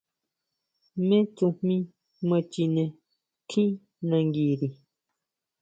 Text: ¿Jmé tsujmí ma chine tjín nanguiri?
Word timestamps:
¿Jmé 0.93 1.17
tsujmí 1.35 1.75
ma 2.27 2.37
chine 2.51 2.83
tjín 3.49 3.69
nanguiri? 4.07 4.67